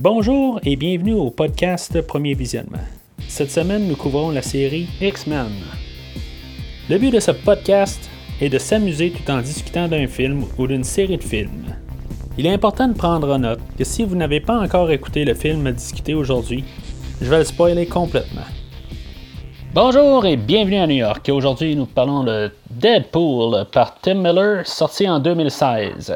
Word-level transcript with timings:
Bonjour 0.00 0.60
et 0.62 0.76
bienvenue 0.76 1.14
au 1.14 1.28
podcast 1.28 2.00
Premier 2.02 2.34
Visionnement. 2.34 2.78
Cette 3.26 3.50
semaine, 3.50 3.88
nous 3.88 3.96
couvrons 3.96 4.30
la 4.30 4.42
série 4.42 4.86
X-Men. 5.00 5.50
Le 6.88 6.98
but 6.98 7.10
de 7.10 7.18
ce 7.18 7.32
podcast 7.32 8.08
est 8.40 8.48
de 8.48 8.58
s'amuser 8.58 9.10
tout 9.10 9.28
en 9.28 9.40
discutant 9.40 9.88
d'un 9.88 10.06
film 10.06 10.44
ou 10.56 10.68
d'une 10.68 10.84
série 10.84 11.16
de 11.16 11.24
films. 11.24 11.74
Il 12.38 12.46
est 12.46 12.52
important 12.52 12.86
de 12.86 12.96
prendre 12.96 13.28
en 13.34 13.40
note 13.40 13.58
que 13.76 13.82
si 13.82 14.04
vous 14.04 14.14
n'avez 14.14 14.38
pas 14.38 14.60
encore 14.60 14.88
écouté 14.92 15.24
le 15.24 15.34
film 15.34 15.66
à 15.66 15.72
discuter 15.72 16.14
aujourd'hui, 16.14 16.62
je 17.20 17.28
vais 17.28 17.38
le 17.38 17.44
spoiler 17.44 17.86
complètement. 17.86 18.46
Bonjour 19.74 20.24
et 20.26 20.36
bienvenue 20.36 20.78
à 20.78 20.86
New 20.86 20.94
York. 20.94 21.28
Aujourd'hui, 21.28 21.74
nous 21.74 21.86
parlons 21.86 22.22
de 22.22 22.52
Deadpool 22.70 23.64
par 23.72 23.98
Tim 24.00 24.22
Miller, 24.22 24.64
sorti 24.64 25.08
en 25.08 25.18
2016 25.18 26.14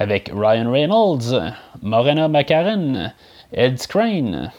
avec 0.00 0.30
Ryan 0.34 0.72
Reynolds, 0.72 1.54
Morena 1.82 2.26
McCarran, 2.26 3.12
Ed 3.52 3.78
Skrein, 3.78 4.50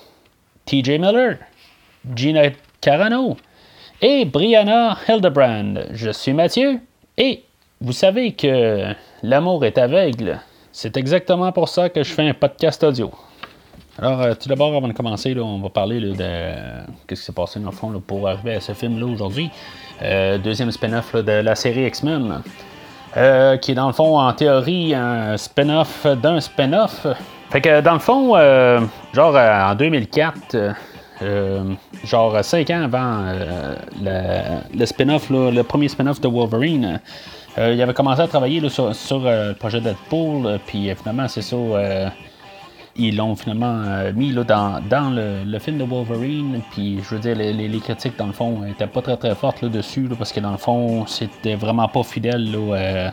TJ 0.65 0.99
Miller, 0.99 1.39
Gina 2.15 2.51
Carano 2.79 3.35
et 4.01 4.23
Brianna 4.25 4.95
Hildebrand. 5.07 5.73
Je 5.91 6.11
suis 6.11 6.33
Mathieu 6.33 6.79
et 7.17 7.43
vous 7.81 7.91
savez 7.91 8.33
que 8.33 8.93
l'amour 9.23 9.65
est 9.65 9.79
aveugle. 9.79 10.39
C'est 10.71 10.95
exactement 10.95 11.51
pour 11.51 11.69
ça 11.69 11.89
que 11.89 12.03
je 12.03 12.13
fais 12.13 12.29
un 12.29 12.35
podcast 12.35 12.83
audio. 12.83 13.11
Alors, 13.97 14.21
euh, 14.21 14.33
tout 14.35 14.47
d'abord, 14.47 14.73
avant 14.75 14.87
de 14.87 14.93
commencer, 14.93 15.35
on 15.37 15.59
va 15.59 15.69
parler 15.69 15.99
de 15.99 16.13
ce 16.15 17.07
qui 17.07 17.15
s'est 17.15 17.33
passé 17.33 17.59
dans 17.59 17.71
fond 17.71 17.99
pour 18.05 18.27
arriver 18.27 18.53
à 18.55 18.61
ce 18.61 18.73
film-là 18.73 19.05
aujourd'hui. 19.05 19.49
Euh, 20.01 20.37
deuxième 20.37 20.71
spin-off 20.71 21.15
de 21.15 21.31
la 21.31 21.55
série 21.55 21.85
X-Men. 21.87 22.41
Euh, 23.17 23.57
qui 23.57 23.71
est 23.71 23.75
dans 23.75 23.87
le 23.87 23.93
fond, 23.93 24.17
en 24.17 24.31
théorie, 24.31 24.95
un 24.95 25.35
spin-off 25.35 26.05
d'un 26.21 26.39
spin-off. 26.39 27.07
Fait 27.49 27.59
que 27.59 27.81
dans 27.81 27.93
le 27.93 27.99
fond, 27.99 28.37
euh, 28.37 28.79
genre 29.13 29.35
euh, 29.35 29.71
en 29.71 29.75
2004, 29.75 30.73
genre 32.05 32.43
5 32.43 32.69
ans 32.69 32.83
avant 32.83 33.25
le, 34.01 34.85
spin-off, 34.85 35.29
le 35.29 35.61
premier 35.63 35.89
spin-off 35.89 36.21
de 36.21 36.29
Wolverine, 36.29 37.01
il 37.57 37.81
avait 37.81 37.93
commencé 37.93 38.21
à 38.21 38.27
travailler 38.27 38.67
sur, 38.69 38.87
le 38.89 39.53
projet 39.53 39.81
Deadpool, 39.81 40.59
puis 40.65 40.89
finalement, 40.95 41.27
c'est 41.27 41.41
ça 41.41 41.57
ils 42.95 43.15
l'ont 43.15 43.35
finalement 43.35 43.81
euh, 43.85 44.11
mis 44.13 44.31
là, 44.31 44.43
dans, 44.43 45.09
le, 45.09 45.59
film 45.59 45.77
de 45.77 45.83
Wolverine. 45.83 46.61
Puis 46.71 46.99
je 47.03 47.15
veux 47.15 47.21
dire, 47.21 47.35
les, 47.35 47.79
critiques, 47.79 48.17
dans 48.17 48.27
le 48.27 48.33
fond, 48.33 48.65
étaient 48.65 48.87
pas 48.87 49.01
très 49.01 49.17
très 49.17 49.35
fortes 49.35 49.61
là-dessus, 49.61 50.09
parce 50.17 50.31
que 50.31 50.39
dans 50.39 50.51
le 50.51 50.57
fond, 50.57 51.05
c'était 51.05 51.55
vraiment 51.55 51.87
pas 51.87 52.03
fidèle 52.03 52.53
euh, 52.55 53.09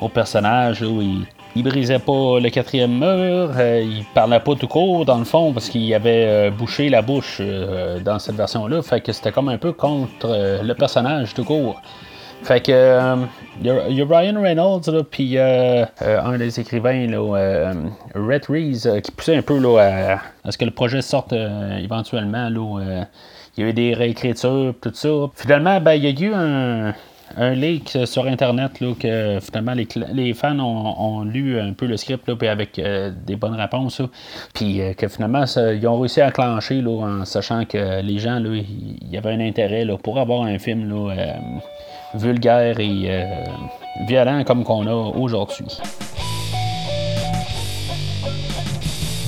au 0.00 0.08
personnage. 0.08 0.80
il, 0.82 1.26
il, 1.56 1.62
brisait 1.62 1.98
pas 1.98 2.38
le 2.40 2.50
quatrième 2.50 2.98
mur, 2.98 3.50
euh, 3.56 3.82
il 3.84 4.04
parlait 4.14 4.40
pas 4.40 4.54
tout 4.54 4.68
court, 4.68 5.04
dans 5.04 5.18
le 5.18 5.24
fond, 5.24 5.52
parce 5.52 5.68
qu'il 5.68 5.92
avait 5.94 6.50
bouché 6.50 6.88
la 6.88 7.02
bouche 7.02 7.40
dans 8.04 8.18
cette 8.18 8.36
version-là. 8.36 8.82
Fait 8.82 9.00
que 9.00 9.12
c'était 9.12 9.32
comme 9.32 9.48
un 9.48 9.58
peu 9.58 9.72
contre 9.72 10.60
le 10.62 10.74
personnage 10.74 11.34
tout 11.34 11.44
court. 11.44 11.80
Fait 12.44 12.60
que 12.60 12.72
il 13.62 13.70
euh, 13.70 13.88
y, 13.88 14.02
a 14.02 14.04
Ryan 14.04 14.38
Reynolds 14.42 15.04
puis 15.10 15.38
euh, 15.38 15.86
euh, 16.02 16.22
un 16.22 16.36
des 16.36 16.60
écrivains 16.60 17.06
là, 17.06 17.72
Red 18.14 18.44
Reese 18.50 18.86
qui 19.02 19.12
poussait 19.12 19.36
un 19.36 19.42
peu 19.42 19.58
là, 19.58 20.18
à, 20.44 20.52
ce 20.52 20.58
que 20.58 20.66
le 20.66 20.70
projet 20.70 21.00
sorte 21.00 21.32
éventuellement. 21.32 22.48
Il 23.56 23.62
y 23.62 23.66
a 23.66 23.70
eu 23.70 23.72
des 23.72 23.94
réécritures, 23.94 24.74
tout 24.80 24.90
ça. 24.92 25.08
Finalement, 25.36 25.80
ben, 25.80 25.94
il 25.94 26.04
y 26.04 26.08
a 26.08 26.28
eu 26.28 26.34
un, 26.34 26.92
leak 27.54 27.96
sur 28.04 28.26
Internet 28.26 28.80
là, 28.80 28.92
que 28.98 29.38
finalement 29.40 29.74
les, 30.12 30.34
fans 30.34 30.58
ont, 30.58 31.24
lu 31.24 31.58
un 31.58 31.72
peu 31.72 31.86
le 31.86 31.96
script 31.96 32.30
puis 32.34 32.48
avec 32.48 32.78
des 33.26 33.36
bonnes 33.36 33.54
réponses. 33.54 34.02
Puis 34.52 34.80
que 34.98 35.08
finalement, 35.08 35.44
ils 35.56 35.86
ont 35.88 35.98
réussi 35.98 36.20
à 36.20 36.30
clencher 36.30 36.82
là, 36.82 37.06
en 37.06 37.24
sachant 37.24 37.64
que 37.64 38.02
les 38.02 38.18
gens, 38.18 38.38
il 38.44 39.10
y 39.10 39.16
avait 39.16 39.30
un 39.30 39.40
intérêt 39.40 39.86
là, 39.86 39.96
pour 39.96 40.18
avoir 40.18 40.42
un 40.42 40.58
film 40.58 40.90
là, 40.90 41.36
vulgaire 42.14 42.78
et 42.80 43.02
euh, 43.06 43.24
violent 44.06 44.44
comme 44.44 44.64
qu'on 44.64 44.86
a 44.86 44.94
aujourd'hui. 45.16 45.66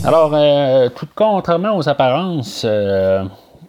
Alors, 0.04 0.30
euh, 0.34 0.88
tout 0.90 1.08
contrairement 1.14 1.76
aux 1.76 1.88
apparences, 1.88 2.62
euh, 2.64 3.24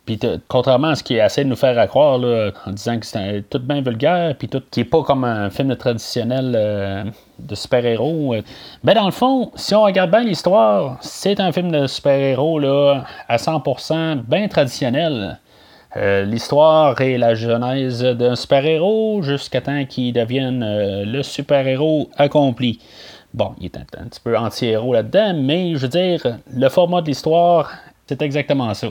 puis 0.06 0.20
contrairement 0.48 0.90
à 0.90 0.96
ce 0.96 1.04
qui 1.04 1.16
est 1.16 1.20
assez 1.20 1.44
de 1.44 1.50
nous 1.50 1.56
faire 1.56 1.88
croire 1.88 2.20
là, 2.20 2.52
en 2.66 2.72
disant 2.72 3.00
que 3.00 3.06
c'est 3.06 3.44
tout 3.50 3.60
bien 3.60 3.82
vulgaire, 3.82 4.36
puis 4.38 4.48
tout 4.48 4.62
qui 4.70 4.82
est 4.82 4.86
pas 4.86 5.02
comme 5.02 5.24
un 5.24 5.50
film 5.50 5.76
traditionnel 5.76 7.12
de 7.40 7.56
super-héros, 7.56 8.36
ben 8.84 8.94
dans 8.94 9.06
le 9.06 9.12
fond, 9.12 9.52
si 9.56 9.74
on 9.74 9.82
regarde 9.82 10.12
bien 10.12 10.24
l'histoire, 10.24 10.98
c'est 11.02 11.40
un 11.40 11.52
film 11.52 11.72
de 11.72 11.88
super-héros 11.88 12.60
à 12.60 13.38
100% 13.38 14.22
bien 14.28 14.48
traditionnel. 14.48 15.40
Euh, 15.96 16.26
l'histoire 16.26 17.00
et 17.00 17.18
la 17.18 17.34
genèse 17.34 18.04
d'un 18.04 18.36
super-héros 18.36 19.22
jusqu'à 19.22 19.62
temps 19.62 19.86
qu'il 19.86 20.12
devienne 20.12 20.62
euh, 20.62 21.06
le 21.06 21.24
super-héros 21.24 22.10
accompli. 22.18 22.82
Bon, 23.34 23.54
il 23.60 23.66
est 23.66 23.78
un, 23.78 24.06
petit 24.06 24.20
peu 24.20 24.38
anti-héros 24.38 24.94
là-dedans, 24.94 25.34
mais 25.36 25.76
je 25.76 25.78
veux 25.78 25.88
dire, 25.88 26.22
le 26.54 26.70
format 26.70 27.02
de 27.02 27.08
l'histoire, 27.08 27.72
c'est 28.06 28.22
exactement 28.22 28.74
ça. 28.74 28.88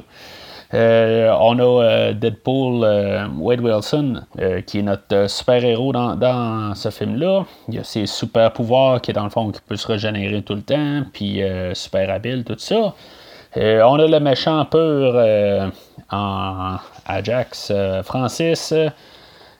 Euh, 0.74 1.32
on 1.38 1.58
a 1.58 2.12
Deadpool, 2.12 2.84
Wade 3.38 3.60
Wilson, 3.60 4.22
qui 4.66 4.80
est 4.80 4.82
notre 4.82 5.28
super-héros 5.28 5.92
dans, 5.92 6.74
ce 6.74 6.90
film-là. 6.90 7.44
Il 7.68 7.78
a 7.78 7.84
ses 7.84 8.06
super-pouvoirs 8.06 9.00
qui 9.00 9.12
dans 9.12 9.24
le 9.24 9.30
fond 9.30 9.50
qui 9.50 9.60
peut 9.66 9.76
se 9.76 9.86
régénérer 9.86 10.42
tout 10.42 10.54
le 10.54 10.62
temps, 10.62 11.02
puis 11.12 11.40
super 11.74 12.10
habile, 12.10 12.44
tout 12.44 12.58
ça. 12.58 12.94
on 13.54 13.98
a 13.98 14.06
le 14.06 14.20
méchant 14.20 14.64
pur 14.64 15.14
en 16.10 16.76
Ajax 17.06 17.68
euh, 17.70 18.02
Francis. 18.02 18.72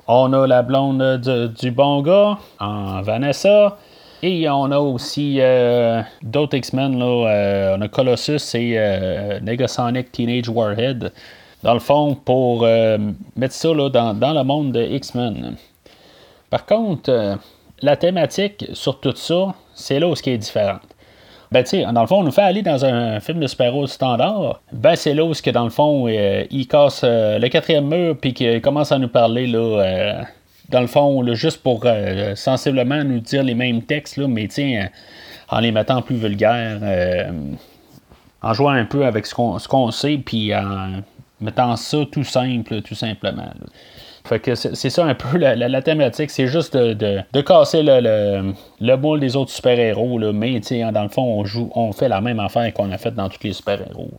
On 0.08 0.32
a 0.32 0.46
la 0.46 0.62
blonde 0.62 1.20
du 1.58 1.70
bon 1.70 2.02
gars 2.02 2.38
en 2.60 3.02
Vanessa. 3.02 3.76
Et 4.22 4.48
on 4.48 4.70
a 4.70 4.78
aussi 4.78 5.38
euh, 5.40 6.00
d'autres 6.22 6.56
X-Men. 6.56 7.00
Euh, 7.02 7.76
on 7.76 7.80
a 7.82 7.88
Colossus 7.88 8.54
et 8.54 8.78
Negasonic 9.42 10.12
Teenage 10.12 10.48
Warhead. 10.48 11.12
Dans 11.62 11.74
le 11.74 11.80
fond, 11.80 12.14
pour 12.14 12.62
mettre 12.62 13.54
ça 13.54 13.68
dans, 13.74 14.34
le 14.34 14.42
monde 14.44 14.72
de 14.72 14.82
X-Men. 14.82 15.56
Par 16.50 16.64
contre, 16.64 17.38
la 17.82 17.96
thématique 17.96 18.66
sur 18.72 19.00
tout 19.00 19.16
ça, 19.16 19.54
c'est 19.74 19.98
là 19.98 20.06
où 20.06 20.14
ce 20.14 20.22
qui 20.22 20.30
est 20.30 20.38
différent. 20.38 20.78
Ben, 21.52 21.62
tu 21.62 21.70
sais, 21.70 21.84
dans 21.92 22.00
le 22.00 22.06
fond, 22.06 22.20
on 22.20 22.24
nous 22.24 22.32
fait 22.32 22.42
aller 22.42 22.62
dans 22.62 22.84
un 22.84 23.20
film 23.20 23.38
de 23.40 23.46
super-héros 23.46 23.86
standard. 23.86 24.60
Ben, 24.72 24.96
c'est 24.96 25.14
là 25.14 25.24
où, 25.24 25.32
que, 25.32 25.50
dans 25.50 25.64
le 25.64 25.70
fond, 25.70 26.06
euh, 26.08 26.44
il 26.50 26.66
casse 26.66 27.02
euh, 27.04 27.38
le 27.38 27.48
quatrième 27.48 27.86
mur, 27.86 28.16
puis 28.20 28.34
qu'il 28.34 28.60
commence 28.60 28.90
à 28.90 28.98
nous 28.98 29.08
parler, 29.08 29.46
là, 29.46 29.58
euh, 29.58 30.22
dans 30.70 30.80
le 30.80 30.88
fond, 30.88 31.24
juste 31.34 31.62
pour 31.62 31.84
sensiblement 32.34 33.04
nous 33.04 33.20
dire 33.20 33.44
les 33.44 33.54
mêmes 33.54 33.82
textes, 33.82 34.16
là, 34.16 34.26
mais, 34.26 34.48
tiens, 34.48 34.88
en 35.48 35.60
les 35.60 35.70
mettant 35.70 36.02
plus 36.02 36.16
vulgaires, 36.16 36.80
en 38.42 38.52
jouant 38.52 38.70
un 38.70 38.84
peu 38.84 39.06
avec 39.06 39.26
ce 39.26 39.68
qu'on 39.68 39.90
sait, 39.92 40.18
puis 40.18 40.52
en 40.52 41.02
mettant 41.40 41.76
ça 41.76 41.98
tout 42.10 42.24
simple, 42.24 42.82
tout 42.82 42.96
simplement. 42.96 43.52
Fait 44.26 44.41
que 44.41 44.54
c'est 44.54 44.91
ça 44.91 45.04
un 45.04 45.14
peu 45.14 45.38
la, 45.38 45.82
thématique, 45.82 46.31
c'est 46.31 46.47
juste 46.48 46.76
de, 46.76 47.41
casser 47.41 47.82
le, 47.82 48.53
le, 48.81 48.97
moule 48.97 49.20
des 49.20 49.37
autres 49.37 49.50
super-héros, 49.53 50.19
mais 50.32 50.60
dans 50.60 51.03
le 51.03 51.09
fond, 51.09 51.44
on 51.75 51.92
fait 51.92 52.09
la 52.09 52.20
même 52.20 52.41
affaire 52.41 52.72
qu'on 52.75 52.91
a 52.91 52.98
fait 52.98 53.14
dans 53.14 53.28
tous 53.28 53.42
les 53.44 53.53
super-héros. 53.53 54.10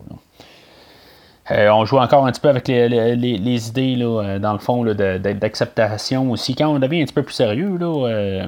Euh, 1.51 1.69
on 1.69 1.85
joue 1.85 1.97
encore 1.97 2.25
un 2.25 2.31
petit 2.31 2.41
peu 2.41 2.49
avec 2.49 2.67
les, 2.67 3.67
idées, 3.69 3.97
euh, 4.01 4.39
dans 4.39 4.53
le 4.53 4.59
fond, 4.59 4.83
d'acceptation 4.83 6.29
aussi. 6.31 6.55
Quand 6.55 6.67
on 6.67 6.79
devient 6.79 7.01
un 7.01 7.05
petit 7.05 7.13
peu 7.13 7.23
plus 7.23 7.33
sérieux, 7.33 7.77
euh, 7.81 8.45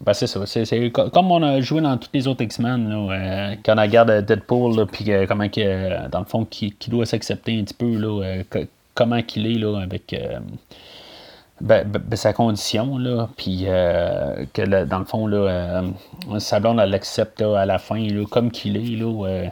ben, 0.00 0.14
c'est 0.14 0.90
comme 0.92 1.30
on 1.30 1.42
a 1.42 1.60
joué 1.60 1.80
dans 1.82 1.96
tous 1.98 2.08
les 2.14 2.26
autres 2.26 2.42
X-Men, 2.42 3.58
quand 3.64 3.76
on 3.76 3.82
regarde 3.82 4.24
Deadpool, 4.24 4.86
puis 4.86 5.10
comment, 5.26 5.46
dans 6.10 6.20
le 6.20 6.24
fond, 6.24 6.46
qui, 6.46 6.74
doit 6.88 7.04
s'accepter 7.04 7.58
un 7.58 7.64
petit 7.64 7.74
peu, 7.74 8.64
comment 8.94 9.22
qu'il 9.22 9.46
est 9.46 9.82
avec 9.82 10.14
ben, 11.60 11.88
ben, 11.88 12.00
ben, 12.04 12.16
sa 12.16 12.32
condition, 12.32 12.98
là, 12.98 13.28
puis 13.36 13.64
euh, 13.66 14.44
que 14.52 14.84
dans 14.84 14.98
le 14.98 15.04
fond, 15.04 15.26
là, 15.26 15.36
euh, 15.38 16.86
l'accepte 16.86 17.42
à 17.42 17.66
la 17.66 17.78
fin, 17.78 18.06
comme 18.30 18.50
qu'il 18.50 18.76
est. 18.76 18.96
Là, 18.96 19.26
euh. 19.26 19.46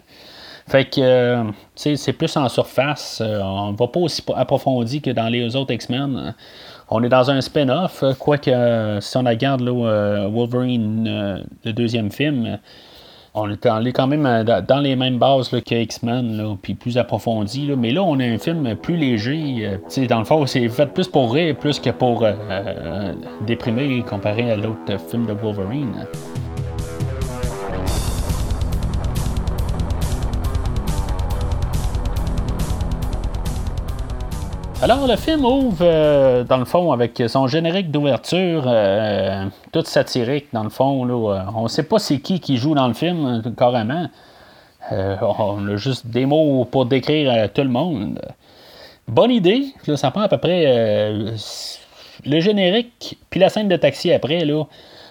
fait 0.68 0.84
que 0.84 1.44
c'est 1.74 2.12
plus 2.12 2.36
en 2.36 2.48
surface. 2.48 3.20
on 3.20 3.72
ne 3.72 3.76
va 3.76 3.88
pas 3.88 4.00
aussi 4.00 4.22
approfondi 4.34 5.00
que 5.00 5.10
dans 5.10 5.28
les 5.28 5.56
autres 5.56 5.72
X-Men. 5.72 6.34
On 6.88 7.02
est 7.02 7.08
dans 7.08 7.30
un 7.30 7.40
spin-off, 7.40 8.04
quoique 8.20 8.98
si 9.00 9.16
on 9.16 9.24
regarde 9.24 9.60
là, 9.60 10.28
Wolverine, 10.28 11.44
le 11.64 11.72
deuxième 11.72 12.12
film, 12.12 12.58
on 13.36 13.50
est 13.50 13.92
quand 13.92 14.06
même 14.06 14.26
euh, 14.26 14.60
dans 14.62 14.80
les 14.80 14.96
mêmes 14.96 15.18
bases 15.18 15.50
que 15.50 15.74
X-Men, 15.74 16.56
puis 16.60 16.74
plus 16.74 16.96
approfondi. 16.98 17.70
Mais 17.76 17.90
là, 17.92 18.02
on 18.02 18.18
a 18.18 18.24
un 18.24 18.38
film 18.38 18.74
plus 18.76 18.96
léger. 18.96 19.78
Euh, 19.96 20.06
dans 20.06 20.18
le 20.18 20.24
fond, 20.24 20.46
c'est 20.46 20.68
fait 20.68 20.86
plus 20.86 21.06
pour 21.06 21.32
rire, 21.32 21.54
plus 21.56 21.78
que 21.78 21.90
pour 21.90 22.24
euh, 22.24 23.12
déprimer 23.46 24.02
comparé 24.08 24.50
à 24.50 24.56
l'autre 24.56 24.98
film 25.10 25.26
de 25.26 25.32
Wolverine. 25.32 26.06
Alors, 34.88 35.08
le 35.08 35.16
film 35.16 35.44
ouvre, 35.44 36.44
dans 36.44 36.58
le 36.58 36.64
fond, 36.64 36.92
avec 36.92 37.20
son 37.26 37.48
générique 37.48 37.90
d'ouverture, 37.90 38.72
tout 39.72 39.82
satirique, 39.84 40.46
dans 40.52 40.62
le 40.62 40.70
fond. 40.70 41.04
Là, 41.04 41.44
on 41.56 41.64
ne 41.64 41.68
sait 41.68 41.82
pas 41.82 41.98
c'est 41.98 42.20
qui 42.20 42.38
qui 42.38 42.56
joue 42.56 42.72
dans 42.72 42.86
le 42.86 42.94
film, 42.94 43.42
carrément. 43.58 44.06
on 44.92 45.66
a 45.66 45.74
juste 45.74 46.06
des 46.06 46.24
mots 46.24 46.64
pour 46.66 46.86
décrire 46.86 47.52
tout 47.52 47.62
le 47.62 47.68
monde. 47.68 48.20
Bonne 49.08 49.32
idée. 49.32 49.74
ça 49.96 50.12
prend 50.12 50.20
à 50.20 50.28
peu 50.28 50.38
près 50.38 51.34
le 52.24 52.40
générique, 52.40 53.18
puis 53.28 53.40
la 53.40 53.48
scène 53.48 53.66
de 53.66 53.74
taxi 53.74 54.12
après, 54.12 54.44
là, 54.44 54.66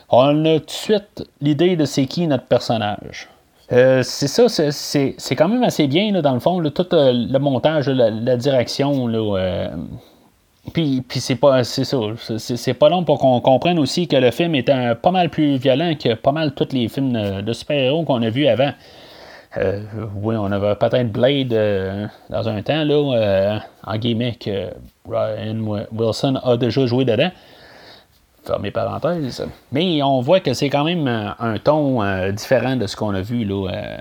on 0.08 0.46
a 0.46 0.60
tout 0.60 0.68
de 0.68 0.72
suite 0.72 1.30
l'idée 1.42 1.76
de 1.76 1.84
c'est 1.84 2.06
qui 2.06 2.28
notre 2.28 2.46
personnage. 2.46 3.28
Euh, 3.72 4.04
c'est 4.04 4.28
ça, 4.28 4.48
c'est 4.50 5.36
quand 5.36 5.48
même 5.48 5.64
assez 5.64 5.88
bien, 5.88 6.12
là, 6.12 6.22
dans 6.22 6.34
le 6.34 6.40
fond, 6.40 6.62
tout 6.70 6.94
euh, 6.94 7.12
le 7.14 7.40
montage, 7.40 7.90
la, 7.90 8.38
direction. 8.38 9.08
Euh, 9.10 9.70
puis, 10.74 11.04
puis 11.08 11.20
c'est 11.20 11.36
pas 11.36 11.64
c'est 11.64 11.84
ça. 11.84 11.98
C'est 12.38 12.74
pas 12.74 12.90
long 12.90 13.04
pour 13.04 13.20
qu'on 13.20 13.40
comprenne 13.42 13.80
aussi 13.80 14.08
que 14.08 14.18
le 14.18 14.32
film 14.32 14.56
est 14.56 14.72
pas 14.96 15.12
mal 15.12 15.30
plus 15.30 15.58
violent 15.58 15.94
que 15.96 16.14
pas 16.14 16.32
mal 16.32 16.54
tous 16.54 16.74
les 16.74 16.88
films 16.90 17.42
de, 17.42 17.54
super-héros 17.54 18.04
qu'on 18.04 18.22
a 18.22 18.30
vus 18.30 18.48
avant. 18.48 18.72
oui, 19.58 20.36
on 20.38 20.52
avait 20.52 20.76
peut-être 20.76 21.12
Blade 21.12 22.10
dans 22.30 22.50
un 22.50 22.62
temps, 22.62 22.84
là, 22.84 23.62
en 23.84 23.98
guillemets, 23.98 24.36
que 24.36 24.70
Ryan 25.10 25.86
Wilson 25.92 26.40
a 26.44 26.58
déjà 26.58 26.86
joué 26.86 27.06
dedans 27.06 27.32
Mais 29.72 30.02
on 30.04 30.22
voit 30.22 30.40
que 30.40 30.54
c'est 30.54 30.70
quand 30.70 30.84
même 30.84 31.08
euh, 31.08 31.30
un 31.40 31.58
ton 31.58 32.02
euh, 32.02 32.32
différent 32.32 32.76
de 32.76 32.88
ce 32.88 32.96
qu'on 32.96 33.14
a 33.14 33.22
vu. 33.22 33.48
Euh. 33.52 33.98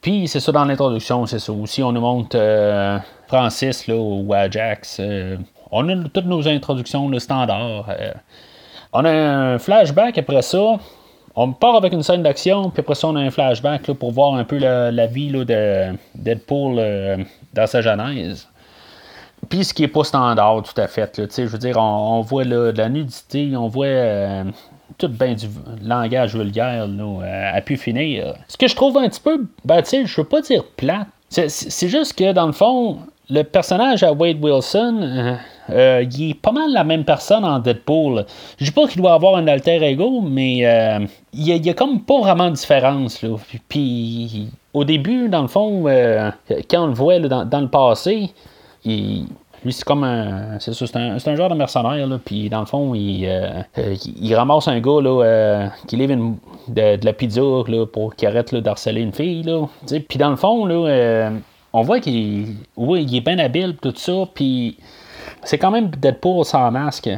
Puis 0.00 0.28
c'est 0.28 0.40
ça 0.40 0.52
dans 0.52 0.64
l'introduction, 0.64 1.26
c'est 1.26 1.38
ça. 1.38 1.52
Aussi, 1.52 1.82
on 1.82 1.92
nous 1.92 2.00
montre 2.00 2.36
Francis 3.26 3.86
là, 3.86 3.96
ou 3.96 4.32
Ajax. 4.34 5.00
on 5.70 5.88
a 5.88 6.08
toutes 6.12 6.26
nos 6.26 6.46
introductions 6.46 7.08
le 7.08 7.18
standard. 7.18 7.86
on 8.92 9.04
a 9.04 9.10
un 9.10 9.58
flashback 9.58 10.18
après 10.18 10.42
ça. 10.42 10.76
On 11.36 11.52
part 11.52 11.74
avec 11.74 11.92
une 11.92 12.02
scène 12.02 12.22
d'action, 12.22 12.70
puis 12.70 12.80
après 12.80 12.94
ça, 12.94 13.08
on 13.08 13.16
a 13.16 13.20
un 13.20 13.30
flashback 13.30 13.88
là, 13.88 13.94
pour 13.94 14.12
voir 14.12 14.34
un 14.34 14.44
peu 14.44 14.58
la, 14.58 15.06
vie 15.06 15.30
là, 15.30 15.44
de 15.44 15.96
Deadpool 16.14 17.26
dans 17.54 17.66
sa 17.66 17.80
genèse. 17.80 18.46
Puis 19.48 19.64
ce 19.64 19.74
qui 19.74 19.84
est 19.84 19.88
pas 19.88 20.04
standard, 20.04 20.62
tout 20.62 20.80
à 20.80 20.86
fait. 20.86 21.20
je 21.36 21.42
veux 21.42 21.58
dire, 21.58 21.76
on, 21.78 22.20
voit 22.20 22.44
de 22.44 22.72
la 22.76 22.88
nudité, 22.88 23.56
on 23.56 23.68
voit 23.68 23.86
euh, 23.86 24.44
tout 24.98 25.08
bien 25.08 25.34
du 25.34 25.46
langage 25.82 26.36
vulgaire 26.36 26.86
là, 26.86 27.52
à, 27.54 27.60
pu 27.60 27.76
finir. 27.76 28.34
Ce 28.48 28.56
que 28.56 28.68
je 28.68 28.76
trouve 28.76 28.96
un 28.98 29.08
petit 29.08 29.20
peu, 29.20 29.46
ben, 29.64 29.82
je 29.84 30.20
veux 30.20 30.26
pas 30.26 30.40
dire 30.40 30.64
plat. 30.76 31.06
C'est 31.30 31.88
juste 31.88 32.16
que, 32.16 32.32
dans 32.32 32.46
le 32.46 32.52
fond, 32.52 32.98
le 33.28 33.42
personnage 33.42 34.04
à 34.04 34.12
Wade 34.12 34.42
Wilson, 34.42 35.00
euh, 35.02 35.34
euh, 35.70 36.04
il 36.12 36.30
est 36.30 36.40
pas 36.40 36.52
mal 36.52 36.72
la 36.72 36.84
même 36.84 37.04
personne 37.04 37.44
en 37.44 37.58
Deadpool. 37.58 38.24
Je 38.58 38.66
dis 38.66 38.70
pas 38.70 38.86
qu'il 38.86 39.02
doit 39.02 39.14
avoir 39.14 39.36
un 39.36 39.48
alter 39.48 39.82
ego, 39.82 40.20
mais 40.20 40.58
il, 41.32 41.48
y 41.48 41.70
a, 41.70 41.74
comme 41.74 42.02
pas 42.02 42.20
vraiment 42.20 42.50
de 42.50 42.54
différence. 42.54 43.22
Là. 43.22 43.30
Puis, 43.68 44.48
au 44.74 44.84
début, 44.84 45.28
dans 45.28 45.42
le 45.42 45.48
fond, 45.48 45.84
quand 46.70 46.84
on 46.84 46.86
le 46.86 46.94
voit 46.94 47.18
dans, 47.18 47.60
le 47.60 47.68
passé, 47.68 48.30
lui, 48.84 49.72
c'est 49.72 49.84
comme 49.84 50.04
un. 50.04 50.58
C'est 50.60 50.96
un, 50.96 51.16
un, 51.16 51.36
genre 51.36 51.48
de 51.48 51.54
mercenaire, 51.54 52.06
là. 52.06 52.18
Puis, 52.22 52.50
dans 52.50 52.60
le 52.60 52.66
fond, 52.66 52.94
il, 52.94 53.26
euh, 53.26 53.62
il, 53.76 54.34
ramasse 54.34 54.68
un 54.68 54.78
gars, 54.80 55.00
là, 55.00 55.22
euh, 55.24 55.66
qui 55.86 55.96
livre 55.96 56.34
de, 56.68 57.04
la 57.04 57.12
pizza, 57.12 57.40
là, 57.40 57.86
pour 57.86 58.14
qu'il 58.14 58.28
arrête, 58.28 58.54
d'harceler 58.54 59.00
une 59.00 59.12
fille, 59.12 59.42
là. 59.42 59.66
Puis, 59.86 60.18
dans 60.18 60.30
le 60.30 60.36
fond, 60.36 60.66
là, 60.66 60.74
euh, 60.74 61.30
on 61.72 61.82
voit 61.82 62.00
qu'il 62.00 62.56
oui, 62.76 63.04
il 63.08 63.16
est 63.16 63.20
bien 63.20 63.38
habile, 63.38 63.76
tout 63.80 63.94
ça. 63.96 64.28
Puis, 64.34 64.76
c'est 65.42 65.58
quand 65.58 65.70
même 65.70 65.88
Deadpool 65.88 66.44
sans 66.44 66.70
masque. 66.70 67.08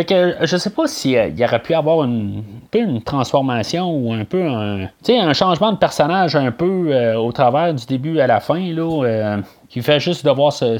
Fait 0.00 0.06
que 0.06 0.46
je 0.46 0.56
sais 0.56 0.70
pas 0.70 0.86
s'il 0.86 1.38
y 1.38 1.44
aurait 1.44 1.58
pu 1.60 1.74
avoir 1.74 2.04
une, 2.04 2.42
une 2.72 3.02
transformation 3.02 3.90
ou 3.90 4.14
un 4.14 4.24
peu 4.24 4.42
un, 4.42 4.88
un 5.08 5.32
changement 5.34 5.72
de 5.72 5.76
personnage 5.76 6.36
un 6.36 6.50
peu 6.52 7.14
au 7.16 7.30
travers 7.32 7.74
du 7.74 7.84
début 7.84 8.18
à 8.18 8.26
la 8.26 8.40
fin, 8.40 8.72
là, 8.72 9.40
qui 9.68 9.82
fait 9.82 10.00
juste 10.00 10.24
devoir 10.24 10.54
se, 10.54 10.78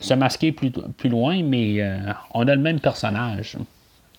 se 0.00 0.14
masquer 0.14 0.52
plus, 0.52 0.70
plus 0.70 1.08
loin, 1.08 1.42
mais 1.42 1.76
euh, 1.80 1.98
on 2.34 2.48
a 2.48 2.54
le 2.54 2.60
même 2.60 2.80
personnage. 2.80 3.56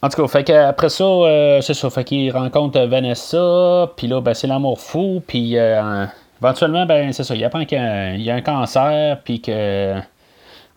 En 0.01 0.09
tout 0.09 0.21
cas, 0.21 0.27
fait 0.27 0.49
après 0.51 0.89
ça, 0.89 1.03
euh, 1.03 1.61
c'est 1.61 1.73
ça, 1.73 1.89
fait 1.89 2.03
qu'il 2.03 2.31
rencontre 2.31 2.79
Vanessa, 2.81 3.91
puis 3.97 4.07
là, 4.07 4.21
ben, 4.21 4.33
c'est 4.33 4.47
l'amour 4.47 4.79
fou, 4.79 5.21
puis 5.25 5.57
euh, 5.57 6.05
éventuellement, 6.41 6.85
ben, 6.85 7.11
c'est 7.13 7.23
ça, 7.23 7.35
il 7.35 7.43
apprend 7.43 7.65
qu'il 7.65 7.77
y, 7.77 8.29
a 8.29 8.35
un 8.35 8.41
cancer, 8.41 9.19
puis 9.23 9.41
que 9.41 9.95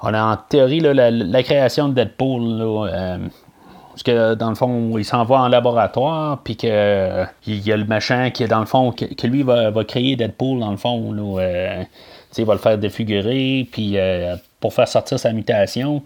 on 0.05 0.15
a 0.15 0.23
en 0.23 0.37
théorie 0.37 0.81
la, 0.81 1.43
création 1.43 1.89
de 1.89 1.95
Deadpool, 1.95 2.43
là, 2.43 3.19
parce 3.91 4.03
que 4.03 4.35
dans 4.35 4.49
le 4.49 4.55
fond, 4.55 4.99
il 4.99 5.05
s'en 5.05 5.25
va 5.25 5.37
en 5.37 5.49
laboratoire, 5.49 6.41
puis 6.43 6.57
que 6.57 7.25
il 7.47 7.67
y 7.67 7.73
a 7.73 7.77
le 7.77 7.85
machin 7.85 8.31
qui 8.31 8.43
est 8.43 8.49
dans 8.49 8.61
le 8.61 8.67
fond, 8.67 8.93
que, 8.93 9.27
lui 9.27 9.43
va, 9.43 9.73
créer 9.85 10.17
Deadpool, 10.17 10.61
dans 10.61 10.71
le 10.71 10.77
fond, 10.77 11.13
là, 11.13 11.85
il 12.37 12.45
va 12.45 12.53
le 12.55 12.59
faire 12.59 12.77
défigurer, 12.79 13.69
puis 13.71 13.97
pour 14.61 14.75
faire 14.75 14.89
sortir 14.89 15.19
sa 15.19 15.33
mutation. 15.33 16.03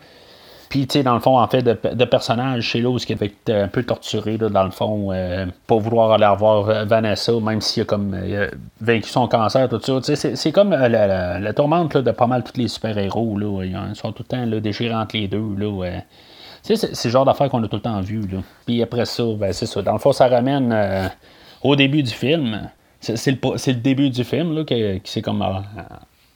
Puis, 0.69 0.87
tu 0.87 0.94
sais, 0.94 1.03
dans 1.03 1.15
le 1.15 1.20
fond, 1.20 1.38
en 1.38 1.47
fait, 1.49 1.62
de, 1.62 1.79
de 1.94 2.05
personnage 2.05 2.62
chez 2.62 2.81
Lowe's 2.81 3.06
qui 3.06 3.15
avait 3.15 3.26
été 3.26 3.55
un 3.55 3.69
peu 3.69 3.82
torturé, 3.82 4.37
dans 4.37 4.65
le 4.65 4.70
fond, 4.70 5.09
euh, 5.12 5.47
pour 5.67 5.81
vouloir 5.81 6.12
aller 6.12 6.26
revoir 6.26 6.69
euh, 6.69 6.85
Vanessa, 6.85 7.32
même 7.41 7.62
s'il 7.62 7.82
a 7.82 7.87
comme 7.87 8.15
euh, 8.15 8.50
vaincu 8.81 9.09
son 9.09 9.29
cancer, 9.29 9.69
tout 9.69 9.81
ça. 9.81 10.17
C'est 10.17 10.53
comme 10.53 10.70
la, 10.70 11.53
tourmente 11.55 11.97
de 11.97 12.11
pas 12.11 12.26
mal 12.26 12.44
tous 12.44 12.61
les 12.61 12.69
super-héros, 12.69 13.38
là. 13.38 13.65
Ils 13.65 13.97
sont 13.97 14.12
tout 14.12 14.25
le 14.25 14.29
temps 14.29 14.44
là, 14.44 14.61
déchirés 14.61 14.94
entre 14.94 15.17
les 15.17 15.29
deux, 15.29 15.55
là. 15.56 16.00
C'est 16.62 17.05
le 17.05 17.11
genre 17.11 17.25
d'affaires 17.25 17.49
qu'on 17.49 17.62
a 17.62 17.69
tout 17.69 17.76
le 17.76 17.82
temps 17.82 18.00
vu, 18.03 18.21
là. 18.26 18.38
Puis 18.67 18.82
après 18.82 19.06
ça, 19.06 19.25
ben, 19.38 19.53
c'est 19.55 19.67
ça. 19.67 19.81
Dans 19.81 19.94
le 19.94 19.99
fond, 19.99 20.12
ça 20.12 20.29
ramène 20.29 21.11
au 21.62 21.76
début 21.76 22.03
du 22.03 22.12
film. 22.12 22.69
C'est 23.00 23.31
le, 23.31 23.38
le, 23.43 23.73
début 23.75 24.11
du 24.11 24.25
film, 24.25 24.55
là, 24.55 24.64
qui, 24.64 25.00
qui 25.00 25.11
c'est 25.11 25.23
comme 25.23 25.43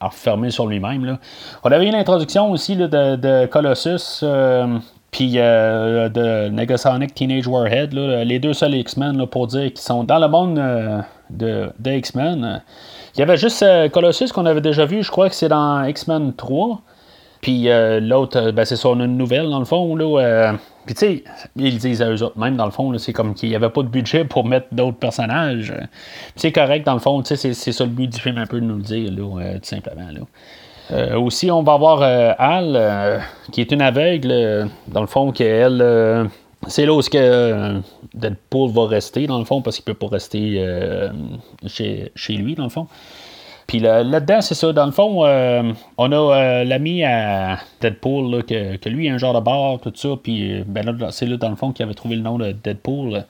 refermé 0.08 0.50
sur 0.50 0.66
lui-même. 0.66 1.18
On 1.64 1.70
avait 1.70 1.86
une 1.86 1.94
introduction 1.94 2.50
aussi 2.50 2.76
de, 2.76 3.46
Colossus. 3.46 4.20
Euh, 4.22 4.78
puis 5.10 5.34
euh, 5.36 6.08
de 6.08 6.48
Negasonic 6.48 7.14
Teenage 7.14 7.46
Warhead, 7.46 7.92
les 7.92 8.38
deux 8.38 8.54
seuls 8.54 8.74
X-Men 8.76 9.26
pour 9.26 9.46
dire 9.46 9.68
qu'ils 9.68 9.78
sont 9.78 10.04
dans 10.04 10.18
le 10.18 10.26
monde 10.26 10.58
euh, 10.58 11.00
de, 11.28 11.68
de 11.78 11.90
X-Men. 11.90 12.62
Il 13.14 13.20
y 13.20 13.22
avait 13.22 13.36
juste 13.36 13.62
Colossus 13.90 14.28
qu'on 14.32 14.46
avait 14.46 14.62
déjà 14.62 14.86
vu, 14.86 15.02
je 15.02 15.10
crois 15.10 15.28
que 15.28 15.34
c'est 15.34 15.50
dans 15.50 15.84
X-Men 15.84 16.32
3. 16.32 16.80
Puis 17.42 17.68
l'autre, 18.00 18.52
ben, 18.52 18.64
c'est 18.64 18.76
son 18.76 18.98
une 19.00 19.18
nouvelle 19.18 19.50
dans 19.50 19.58
le 19.58 19.66
fond. 19.66 19.94
Là, 19.94 20.54
puis 20.84 20.94
tu 20.94 21.00
sais, 21.00 21.24
ils 21.56 21.78
disent 21.78 22.02
à 22.02 22.10
eux 22.10 22.22
autres, 22.22 22.38
même 22.38 22.56
dans 22.56 22.64
le 22.64 22.72
fond, 22.72 22.96
c'est 22.98 23.12
comme 23.12 23.34
qu'il 23.34 23.48
n'y 23.48 23.54
avait 23.54 23.70
pas 23.70 23.82
de 23.82 23.88
budget 23.88 24.24
pour 24.24 24.44
mettre 24.44 24.66
d'autres 24.72 24.98
personnages. 24.98 25.72
c'est 26.34 26.50
correct, 26.50 26.84
dans 26.84 26.94
le 26.94 27.00
fond, 27.00 27.22
c'est, 27.24 27.36
c'est 27.36 27.72
ça 27.72 27.84
le 27.84 27.90
but 27.90 28.08
du 28.08 28.18
film 28.18 28.38
un 28.38 28.46
peu 28.46 28.60
de 28.60 28.66
nous 28.66 28.76
le 28.76 28.82
dire, 28.82 29.12
là, 29.12 29.40
euh, 29.40 29.54
tout 29.54 29.64
simplement. 29.64 30.10
Là. 30.10 30.20
Euh, 30.90 31.18
aussi, 31.18 31.50
on 31.50 31.62
va 31.62 31.76
voir 31.76 32.02
euh, 32.02 32.32
Al, 32.36 33.22
qui 33.52 33.60
est 33.60 33.70
une 33.70 33.82
aveugle, 33.82 34.68
dans 34.88 35.00
le 35.00 35.06
fond, 35.06 35.30
qu'elle. 35.30 36.28
c'est 36.66 36.84
là 36.84 36.94
où 36.94 37.00
Deadpool 38.14 38.70
va 38.72 38.86
rester, 38.86 39.28
dans 39.28 39.38
le 39.38 39.44
fond, 39.44 39.62
parce 39.62 39.76
qu'il 39.76 39.84
peut 39.84 39.94
pas 39.94 40.08
rester 40.08 40.66
chez, 41.66 42.10
chez 42.16 42.32
lui, 42.34 42.56
dans 42.56 42.64
le 42.64 42.70
fond. 42.70 42.88
Puis 43.66 43.78
là-dedans, 43.78 44.40
c'est 44.40 44.54
ça. 44.54 44.72
Dans 44.72 44.86
le 44.86 44.92
fond, 44.92 45.24
euh, 45.24 45.72
on 45.96 46.12
a 46.12 46.16
euh, 46.16 46.64
l'ami 46.64 47.04
à 47.04 47.58
Deadpool, 47.80 48.44
que, 48.44 48.88
lui 48.88 49.08
a 49.08 49.14
un 49.14 49.18
genre 49.18 49.34
de 49.34 49.44
bar, 49.44 49.78
tout 49.80 49.92
ça. 49.94 50.10
Puis 50.22 50.52
euh, 50.52 50.64
ben 50.66 50.96
c'est 51.10 51.26
là, 51.26 51.36
dans 51.36 51.50
le 51.50 51.56
fond, 51.56 51.72
qu'il 51.72 51.84
avait 51.84 51.94
trouvé 51.94 52.16
le 52.16 52.22
nom 52.22 52.38
de 52.38 52.52
Deadpool. 52.52 53.24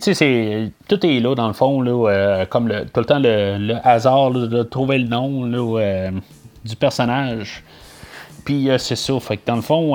tu 0.00 0.14
sais, 0.14 0.72
tout 0.88 1.06
est 1.06 1.20
là, 1.20 1.34
dans 1.34 1.46
le 1.46 1.52
fond, 1.52 1.80
là, 1.80 2.46
comme 2.46 2.68
tout 2.68 3.00
le 3.00 3.06
temps 3.06 3.20
le, 3.20 3.74
hasard 3.84 4.30
de 4.32 4.62
trouver 4.62 4.98
le 4.98 5.08
nom 5.08 5.46
du 6.64 6.76
personnage. 6.76 7.62
Puis 8.44 8.68
c'est 8.78 8.96
ça. 8.96 9.20
Fait 9.20 9.36
que 9.36 9.46
dans 9.46 9.56
le 9.56 9.62
fond, 9.62 9.94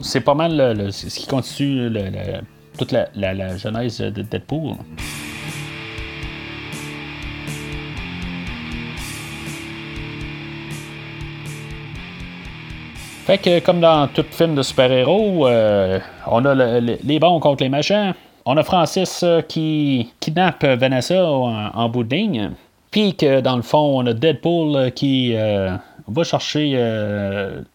c'est 0.00 0.20
pas 0.20 0.34
mal 0.34 0.92
ce 0.92 1.06
qui 1.06 1.26
constitue 1.26 1.90
toute 2.78 2.92
la, 2.92 3.08
la 3.14 3.56
genèse 3.56 3.98
de 3.98 4.22
Deadpool. 4.22 4.74
Fait 13.24 13.38
que, 13.38 13.60
comme 13.60 13.80
dans 13.80 14.08
tout 14.08 14.24
film 14.28 14.56
de 14.56 14.62
super-héros, 14.62 15.46
euh, 15.46 16.00
on 16.26 16.44
a 16.44 16.80
les 16.80 17.20
bons 17.20 17.38
contre 17.38 17.62
les 17.62 17.68
méchants. 17.68 18.14
On 18.44 18.56
a 18.56 18.64
Francis 18.64 19.22
euh, 19.22 19.42
qui 19.42 20.10
kidnappe 20.18 20.64
Vanessa 20.64 21.24
en, 21.24 21.88
bout 21.88 22.02
de 22.02 22.16
ligne. 22.16 22.50
Puis 22.90 23.14
que, 23.14 23.40
dans 23.40 23.54
le 23.54 23.62
fond, 23.62 24.00
on 24.00 24.06
a 24.06 24.12
Deadpool 24.12 24.76
euh, 24.76 24.90
qui 24.90 25.36
va 26.08 26.24
chercher 26.24 26.72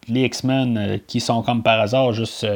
les 0.06 0.24
X-Men 0.24 1.00
qui 1.06 1.18
sont, 1.18 1.40
comme 1.40 1.62
par 1.62 1.80
hasard, 1.80 2.12
juste 2.12 2.46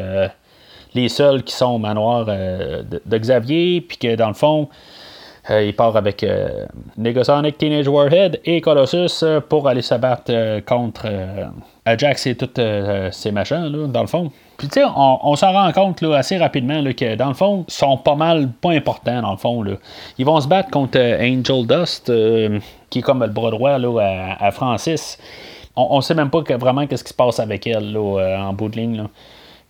les 0.95 1.09
seuls 1.09 1.43
qui 1.45 1.55
sont 1.55 1.71
au 1.71 1.79
manoir 1.79 2.27
de, 2.27 3.19
Xavier. 3.19 3.81
Puis 3.81 3.97
que, 3.97 4.17
dans 4.17 4.29
le 4.29 4.35
fond, 4.35 4.69
il 5.61 5.75
part 5.75 5.97
avec 5.97 6.25
Negasonic, 6.97 7.59
Teenage 7.59 7.89
Warhead 7.89 8.41
et 8.45 8.61
Colossus 8.61 9.25
pour 9.49 9.69
aller 9.69 9.83
se 9.83 9.95
battre 9.95 10.61
contre 10.67 11.07
Ajax 11.85 12.27
et 12.27 12.37
tous 12.37 12.61
ces 13.11 13.33
machins, 13.33 13.71
dans 13.89 14.01
le 14.01 14.07
fond. 14.07 14.31
Puis 14.57 14.69
tu 14.69 14.81
sais, 14.81 14.87
on, 14.87 15.35
s'en 15.35 15.53
rend 15.53 15.73
compte 15.73 16.03
assez 16.03 16.39
rapidement 16.39 16.83
que 16.93 17.17
dans 17.17 17.29
le 17.29 17.35
fond, 17.35 17.65
ils 17.67 17.73
sont 17.73 17.97
pas 17.97 18.15
mal 18.15 18.49
pas 18.49 18.71
importants 18.71 19.21
dans 19.21 19.33
le 19.33 19.37
fond. 19.37 19.65
Ils 20.19 20.25
vont 20.25 20.41
se 20.41 20.47
battre 20.47 20.71
contre 20.71 20.99
Angel 20.99 21.67
Dust, 21.67 22.13
qui 22.89 22.99
est 23.01 23.03
comme 23.03 23.25
le 23.25 23.31
bras 23.31 23.51
droit 23.51 23.73
à, 23.73 24.51
Francis. 24.53 25.19
On, 25.75 26.01
sait 26.01 26.15
même 26.15 26.31
pas 26.31 26.43
vraiment 26.57 26.87
qu'est-ce 26.87 27.03
qui 27.03 27.11
se 27.11 27.15
passe 27.15 27.41
avec 27.41 27.67
elle 27.67 27.97
en 27.97 28.53
bout 28.53 28.69
de 28.69 28.77
ligne. 28.77 29.09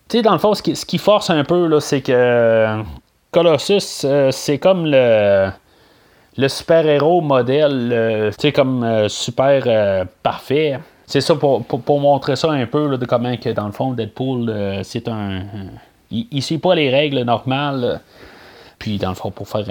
Tu 0.09 0.17
sais, 0.17 0.21
dans 0.21 0.33
le 0.33 0.37
fond, 0.37 0.53
ce 0.53 0.61
qui, 0.61 0.97
force 0.97 1.29
un 1.29 1.43
peu, 1.43 1.79
c'est 1.79 2.01
que 2.01 2.83
Colossus, 3.31 4.05
euh, 4.05 4.31
c'est 4.31 4.59
comme 4.59 4.85
le, 4.85 5.49
le 6.37 6.47
super-héros 6.47 7.21
modèle, 7.21 7.91
euh, 7.93 8.31
tu 8.31 8.35
sais, 8.39 8.51
comme 8.51 8.83
euh, 8.83 9.07
super 9.09 10.05
parfait. 10.21 10.79
C'est 11.05 11.21
ça 11.21 11.35
pour, 11.35 11.63
montrer 11.99 12.35
ça 12.35 12.51
un 12.51 12.65
peu 12.65 12.97
de 12.97 13.05
comment 13.05 13.35
que 13.37 13.49
dans 13.49 13.65
le 13.65 13.71
fond 13.71 13.91
Deadpool 13.91 14.81
c'est 14.83 15.07
un, 15.07 15.41
il, 16.09 16.27
il, 16.31 16.41
suit 16.41 16.57
pas 16.57 16.75
les 16.75 16.89
règles 16.89 17.21
normales 17.21 17.99
puis 18.79 18.97
dans 18.97 19.09
le 19.09 19.15
fond 19.15 19.29
pour 19.29 19.47
faire 19.47 19.65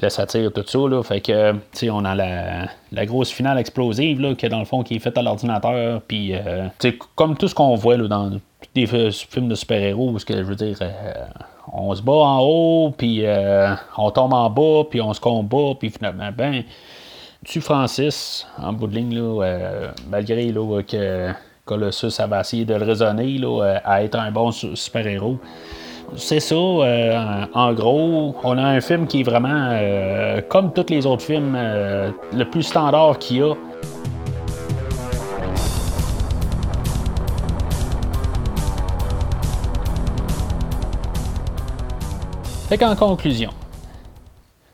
la 0.00 0.10
satire 0.10 0.52
tout 0.52 0.64
ça 0.66 0.78
là, 0.88 1.02
fait 1.02 1.20
que 1.20 1.52
tu 1.52 1.58
sais 1.72 1.90
on 1.90 2.04
a 2.04 2.16
la, 2.16 2.66
la, 2.90 3.06
grosse 3.06 3.30
finale 3.30 3.58
explosive 3.58 4.20
là 4.20 4.34
que 4.34 4.48
dans 4.48 4.58
le 4.58 4.64
fond 4.64 4.82
qui 4.82 4.96
est 4.96 4.98
faite 4.98 5.16
à 5.16 5.22
l'ordinateur 5.22 6.02
puis 6.02 6.34
tu 6.80 6.90
sais 6.90 6.98
comme 7.14 7.36
tout 7.36 7.46
ce 7.46 7.54
qu'on 7.54 7.76
voit 7.76 7.96
là, 7.96 8.08
dans 8.08 8.32
des 8.74 8.86
films 8.86 9.48
de 9.48 9.54
super-héros, 9.54 10.12
parce 10.12 10.24
que 10.24 10.36
je 10.36 10.42
veux 10.42 10.56
dire, 10.56 10.76
euh, 10.82 11.24
on 11.72 11.94
se 11.94 12.02
bat 12.02 12.12
en 12.12 12.40
haut, 12.40 12.94
puis 12.96 13.20
euh, 13.24 13.74
on 13.96 14.10
tombe 14.10 14.32
en 14.32 14.50
bas, 14.50 14.84
puis 14.88 15.00
on 15.00 15.12
se 15.12 15.20
combat, 15.20 15.74
puis 15.78 15.90
finalement, 15.90 16.30
ben, 16.36 16.62
tu 17.44 17.60
Francis, 17.60 18.46
en 18.58 18.72
bout 18.72 18.86
de 18.86 18.94
ligne, 18.94 19.14
là, 19.14 19.44
euh, 19.44 19.88
malgré 20.08 20.52
que 20.86 21.30
Colossus 21.64 22.20
avait 22.20 22.40
essayé 22.40 22.64
de 22.64 22.74
le 22.74 22.84
raisonner 22.84 23.38
là, 23.38 23.80
à 23.84 24.02
être 24.02 24.18
un 24.18 24.30
bon 24.30 24.50
super-héros. 24.50 25.38
C'est 26.16 26.40
ça, 26.40 26.54
en 26.54 27.72
gros, 27.72 28.36
on 28.44 28.58
a 28.58 28.62
un 28.62 28.80
film 28.80 29.06
qui 29.06 29.20
est 29.20 29.24
vraiment, 29.24 29.76
comme 30.48 30.72
tous 30.72 30.90
les 30.90 31.06
autres 31.06 31.22
films, 31.22 31.56
le 31.56 32.44
plus 32.44 32.62
standard 32.62 33.18
qu'il 33.18 33.38
y 33.38 33.42
a. 33.42 33.54
Fait 42.74 42.78
qu'en 42.78 42.96
conclusion, 42.96 43.50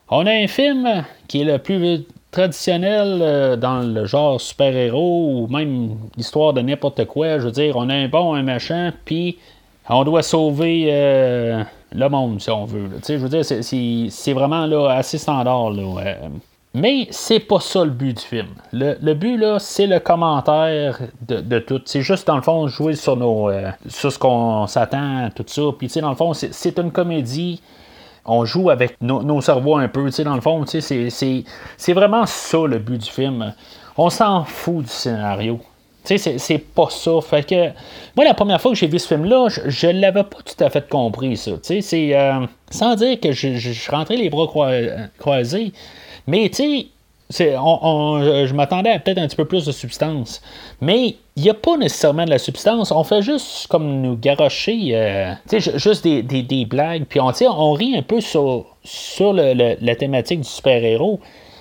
on 0.09 0.25
a 0.25 0.30
un 0.30 0.47
film 0.47 1.04
qui 1.28 1.42
est 1.42 1.45
le 1.45 1.59
plus 1.59 2.07
traditionnel 2.30 3.19
euh, 3.21 3.57
dans 3.57 3.80
le 3.80 4.07
genre 4.07 4.40
super-héros 4.40 5.42
ou 5.42 5.47
même 5.49 5.99
l'histoire 6.16 6.54
de 6.54 6.62
n'importe 6.62 7.04
quoi. 7.04 7.38
Je 7.38 7.45
veux 7.45 7.50
dire, 7.50 7.76
on 7.76 7.90
a 7.90 7.95
un 7.95 8.09
bon, 8.09 8.33
un 8.33 8.42
machin, 8.42 8.95
puis 9.04 9.37
on 9.87 10.02
doit 10.04 10.23
sauver 10.23 10.87
euh, 10.88 11.62
le 11.92 12.09
monde, 12.09 12.40
si 12.40 12.49
on 12.49 12.64
veut. 12.64 12.88
Je 13.07 13.16
veux 13.16 13.28
dire, 13.28 13.45
c'est 13.45 14.33
vraiment 14.33 14.62
assez 14.88 15.19
standard. 15.19 15.69
Là, 15.69 15.83
euh. 15.83 16.14
Mais 16.73 17.07
c'est 17.11 17.40
pas 17.40 17.61
ça 17.61 17.85
le 17.85 17.90
but 17.90 18.16
du 18.16 18.25
film. 18.25 18.49
Le, 18.73 19.12
but, 19.12 19.37
là, 19.37 19.59
c'est 19.59 19.87
le 19.87 20.00
commentaire 20.00 21.00
de, 21.28 21.59
tout. 21.59 21.83
C'est 21.85 22.00
juste, 22.00 22.26
dans 22.26 22.37
le 22.37 22.42
fond, 22.42 22.66
jouer 22.66 22.95
sur, 22.95 23.19
nos, 23.19 23.50
sur 23.88 24.11
ce 24.11 24.19
qu'on 24.19 24.66
s'attend, 24.66 25.28
tout 25.37 25.45
ça. 25.47 25.62
Puis, 25.76 25.88
tu 25.88 25.92
sais, 25.92 26.00
dans 26.00 26.09
le 26.09 26.16
fond, 26.16 26.33
c'est 26.33 26.78
une 26.78 26.92
comédie 26.92 27.61
on 28.30 28.44
joue 28.44 28.70
avec 28.70 28.96
nos 29.00 29.40
cerveaux 29.40 29.76
un 29.76 29.88
peu, 29.88 30.06
tu 30.06 30.12
sais, 30.12 30.25
dans 30.25 30.34
le 30.34 30.40
fond, 30.40 30.64
tu 30.64 30.80
sais, 30.80 31.44
c'est 31.76 31.92
vraiment 31.92 32.26
ça 32.26 32.58
le 32.66 32.78
but 32.78 32.99
du 32.99 33.10
film. 33.10 33.52
On 33.96 34.08
s'en 34.10 34.44
fout 34.44 34.84
du 34.84 34.90
scénario. 34.90 35.60
Tu 36.04 36.16
sais, 36.16 36.38
c'est 36.38 36.58
pas 36.58 36.88
ça. 36.88 37.10
Fait 37.20 37.46
que, 37.46 37.66
moi, 38.16 38.25
la 38.25 38.32
première 38.32 38.60
fois 38.60 38.70
que 38.70 38.78
j'ai 38.78 38.87
vu 38.87 38.99
ce 38.99 39.08
film-là, 39.08 39.49
je, 39.49 39.87
ne 39.88 40.00
l'avais 40.00 40.25
pas 40.25 40.38
tout 40.44 40.64
à 40.64 40.70
fait 40.70 40.88
compris, 40.88 41.37
ça. 41.37 41.52
Tu 41.52 41.58
sais, 41.62 41.80
c'est. 41.82 42.16
Euh, 42.16 42.46
sans 42.70 42.94
dire 42.94 43.20
que 43.20 43.32
je, 43.32 43.56
je, 43.56 43.90
rentrais 43.90 44.16
les 44.16 44.30
bras 44.30 44.46
croisés, 45.18 45.72
mais 46.26 46.49
tu 46.49 46.87
sais, 47.28 47.54
euh, 47.54 48.46
je 48.46 48.54
m'attendais 48.54 48.90
à 48.90 48.99
peut-être 48.99 49.18
un 49.18 49.26
petit 49.26 49.37
peu 49.37 49.44
plus 49.44 49.66
de 49.66 49.72
substance. 49.72 50.40
Mais 50.80 51.16
il 51.40 51.44
n'y 51.44 51.50
a 51.50 51.54
pas 51.54 51.78
nécessairement 51.78 52.26
de 52.26 52.30
la 52.30 52.38
substance. 52.38 52.92
On 52.92 53.02
fait 53.02 53.23
juste 53.23 53.66
comme 53.68 54.02
nous 54.02 54.14
garocher, 54.14 54.90
euh, 54.92 55.32
juste 55.50 56.04
des, 56.04 56.66
blagues. 56.66 57.04
Puis 57.09 57.18
on, 57.18 57.32
on 57.49 57.73
rit 57.73 57.97
un 57.97 58.02
peu 58.02 58.20
sur, 58.20 58.66
sur 58.85 59.32
la 59.32 59.97
thématique 59.97 60.40
du 60.40 60.49
super-héros. 60.49 61.18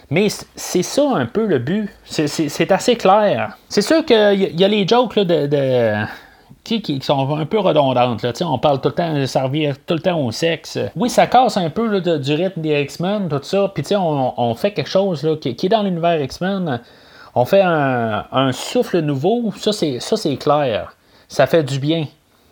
Mais 0.10 0.28
c'est 0.56 0.84
ça 0.84 1.12
un 1.16 1.26
peu 1.26 1.46
le 1.46 1.60
but. 1.60 1.90
C'est 2.04 2.72
assez 2.72 2.98
clair. 2.98 3.58
C'est 3.70 3.82
sûr 3.82 4.04
qu'il 4.06 4.52
y, 4.60 4.64
a 4.64 4.68
les 4.68 4.86
jokes 4.86 5.18
de 5.18 6.06
qui, 6.66 7.00
sont 7.02 7.36
un 7.38 7.46
peu 7.46 7.60
redondantes. 7.60 8.22
Là. 8.22 8.34
On 8.42 8.60
parle 8.60 8.82
tout 8.82 8.90
le 8.90 8.96
temps 8.96 9.14
de 9.14 9.26
servir 9.26 9.76
tout 9.86 9.94
le 9.94 10.02
temps 10.02 10.20
au 10.20 10.32
sexe. 10.32 10.78
Oui, 10.98 11.10
ça 11.10 11.28
casse 11.28 11.56
un 11.56 11.70
peu 11.70 12.02
du 12.02 12.34
rythme 12.34 12.62
des 12.62 12.82
X-Men, 12.82 13.30
tout 13.30 13.40
ça. 13.44 13.72
Puis 13.74 13.96
on, 13.96 14.34
on 14.38 14.56
fait 14.56 14.72
quelque 14.72 14.90
chose 14.90 15.24
là, 15.24 15.38
qui, 15.38 15.50
est 15.50 15.70
dans 15.70 15.84
l'univers 15.84 16.22
X-Men. 16.22 16.82
On 17.36 17.46
fait 17.46 17.62
un, 17.62 18.52
souffle 18.52 19.00
nouveau. 19.00 19.52
Ça, 19.58 19.72
c'est, 19.72 20.38
clair. 20.38 20.96
Ça 21.28 21.48
fait 21.48 21.64
du 21.64 21.80
bien. 21.80 22.08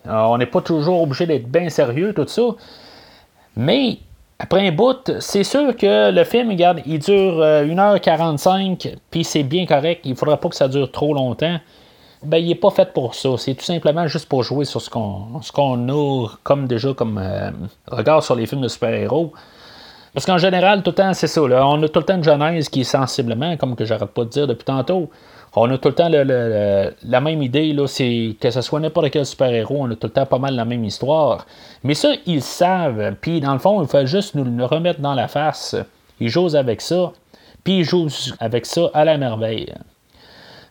on 0.06 0.38
n'est 0.38 0.46
pas 0.46 0.62
toujours 0.62 1.02
obligé 1.02 1.26
d'être 1.26 1.50
bien 1.50 1.70
sérieux, 1.70 2.14
tout 2.14 2.28
ça. 2.28 2.44
Mais 3.56 3.98
après 4.40 4.68
un 4.68 4.72
bout, 4.72 5.20
c'est 5.20 5.44
sûr 5.44 5.76
que 5.76 6.12
le 6.12 6.24
film, 6.24 6.50
regarde, 6.50 6.82
il 6.86 7.00
dure 7.00 7.42
1h45, 7.42 8.88
euh, 8.88 8.96
puis 9.10 9.24
c'est 9.24 9.42
bien 9.44 9.66
correct. 9.66 10.02
Il 10.06 10.12
ne 10.12 10.16
faudra 10.16 10.38
pas 10.38 10.50
que 10.50 10.56
ça 10.56 10.68
dure 10.68 10.92
trop 10.92 11.14
longtemps 11.14 11.60
ben, 12.24 12.38
il 12.38 12.48
n'est 12.48 12.56
pas 12.56 12.72
fait 12.72 12.92
pour 12.94 13.16
ça. 13.16 13.30
C'est 13.38 13.54
tout 13.54 13.64
simplement 13.64 14.08
juste 14.08 14.28
pour 14.28 14.44
jouer 14.44 14.66
sur 14.66 14.82
ce 14.82 14.90
qu'on, 14.90 15.42
ce 15.42 15.52
a 15.52 16.28
comme 16.44 16.68
déjà 16.68 16.94
comme 16.94 17.18
euh, 17.18 17.52
regard 17.88 18.24
sur 18.24 18.36
les 18.36 18.46
films 18.46 18.62
de 18.62 18.68
super-héros. 18.68 19.34
Parce 20.18 20.26
qu'en 20.26 20.40
général, 20.40 20.82
tout 20.82 20.90
le 20.90 20.96
temps, 20.96 21.14
c'est 21.14 21.28
ça. 21.28 21.44
on 21.44 21.84
a 21.84 21.90
tout 21.90 22.00
le 22.00 22.04
temps 22.04 22.16
une 22.16 22.24
genèse 22.24 22.70
qui 22.70 22.82
est 22.82 22.84
sensiblement, 22.84 23.56
comme 23.56 23.76
que 23.76 23.86
j'arrête 23.86 24.10
pas 24.10 24.24
de 24.24 24.30
dire 24.30 24.48
depuis 24.48 24.66
tantôt, 24.66 25.12
on 25.56 25.70
a 25.70 25.78
tout 25.78 25.90
le 25.90 25.94
temps 25.94 26.10
la 26.10 27.22
même 27.22 27.44
idée, 27.44 27.76
c'est 27.86 28.36
que 28.42 28.50
ce 28.50 28.62
soit 28.62 28.80
n'importe 28.80 29.12
quel 29.12 29.28
super-héros, 29.28 29.78
on 29.80 29.92
a 29.92 29.96
tout 29.96 30.08
le 30.08 30.14
temps 30.14 30.26
pas 30.26 30.40
mal 30.40 30.56
la 30.56 30.66
même 30.66 30.84
histoire. 30.84 31.46
Mais 31.84 31.94
ça, 31.94 32.14
ils 32.26 32.42
savent. 32.42 33.14
Puis 33.22 33.42
dans 33.42 33.54
le 33.54 33.60
fond, 33.60 33.80
il 33.84 33.88
faut 33.88 34.08
juste 34.08 34.34
nous 34.34 34.44
le 34.44 34.66
remettre 34.66 35.02
dans 35.02 35.14
la 35.14 35.28
face. 35.28 35.76
Ils 36.20 36.30
jouent 36.30 36.56
avec 36.56 36.82
ça. 36.82 37.12
Puis 37.64 37.82
ils 37.82 37.84
jouent 37.84 38.10
avec 38.40 38.66
ça 38.66 38.90
à 38.96 39.06
la 39.06 39.20
merveille. 39.20 39.72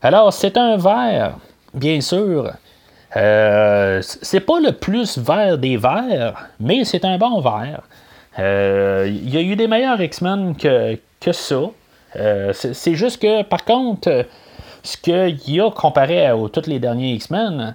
Alors, 0.03 0.33
c'est 0.33 0.57
un 0.57 0.77
verre, 0.77 1.37
bien 1.73 2.01
sûr. 2.01 2.51
Euh, 3.15 4.01
c'est 4.03 4.41
pas 4.41 4.59
le 4.59 4.73
plus 4.73 5.19
vert 5.19 5.57
des 5.57 5.77
verres, 5.77 6.49
mais 6.59 6.83
c'est 6.83 7.05
un 7.05 7.17
bon 7.17 7.41
verre. 7.41 7.83
Euh, 8.39 9.07
il 9.09 9.31
y 9.31 9.37
a 9.37 9.41
eu 9.41 9.57
des 9.57 9.67
meilleurs 9.67 10.01
X-Men 10.01 10.57
que, 10.57 10.99
que 11.21 11.33
ça. 11.33 11.63
Euh, 12.17 12.53
c'est 12.53 12.95
juste 12.95 13.21
que, 13.21 13.43
par 13.43 13.65
contre, 13.65 14.27
ce 14.83 14.97
qu'il 14.97 15.55
y 15.55 15.61
a 15.61 15.71
comparé 15.71 16.27
à, 16.27 16.35
tous 16.53 16.67
les 16.67 16.79
derniers 16.79 17.13
X-Men, 17.15 17.75